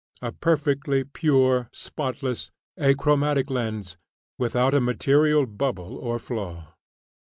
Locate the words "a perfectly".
0.19-1.03